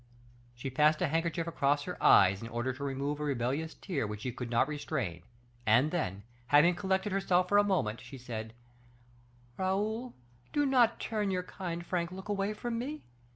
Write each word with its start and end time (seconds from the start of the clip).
She 0.55 0.71
passed 0.71 0.99
a 1.03 1.07
handkerchief 1.09 1.45
across 1.45 1.83
her 1.83 2.01
eyes, 2.01 2.41
in 2.41 2.47
order 2.47 2.73
to 2.73 2.83
remove 2.83 3.19
a 3.19 3.23
rebellious 3.23 3.75
tear 3.75 4.07
which 4.07 4.21
she 4.21 4.31
could 4.31 4.49
not 4.49 4.67
restrain; 4.67 5.21
and 5.63 5.91
then, 5.91 6.23
having 6.47 6.73
collected 6.73 7.11
herself 7.11 7.47
for 7.49 7.59
a 7.59 7.63
moment, 7.63 8.01
she 8.01 8.17
said, 8.17 8.53
"Raoul, 9.57 10.15
do 10.51 10.65
not 10.65 10.99
turn 10.99 11.29
your 11.29 11.43
kind, 11.43 11.85
frank 11.85 12.11
look 12.11 12.29
away 12.29 12.55
from 12.55 12.79
me. 12.79 13.03